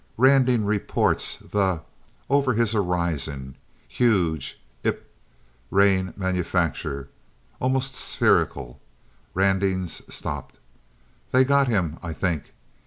Randing 0.17 0.65
reports 0.65 1.35
the 1.37 1.83
over 2.27 2.53
his 2.55 2.71
horizon. 2.71 3.55
Huge 3.87 4.59
ip 4.83 5.13
reign 5.69 6.15
manufacture. 6.17 7.09
Almost 7.59 7.93
spherical. 7.93 8.81
Randing's 9.35 10.01
stopped. 10.11 10.57
They 11.31 11.43
got 11.43 11.67
him 11.67 11.99
I 12.01 12.13
think. 12.13 12.51